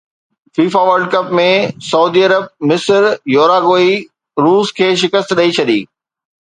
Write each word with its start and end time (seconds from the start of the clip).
FIFA 0.59 0.79
World 0.87 1.09
Cup 1.15 1.29
۾ 1.39 1.45
سعودي 1.89 2.25
عرب 2.29 2.49
مصر، 2.71 3.07
يوراگوئي 3.37 3.93
روس 4.45 4.75
کي 4.81 4.93
شڪست 5.03 5.29
ڏئي 5.39 5.49
ڇڏي 5.57 5.81